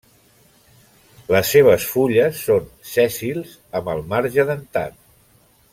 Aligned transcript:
Les 1.35 1.51
seves 1.55 1.85
fulles 1.91 2.41
són 2.47 2.67
sèssils 2.95 3.53
amb 3.81 3.93
el 3.95 4.03
marge 4.15 4.51
dentat. 4.53 4.99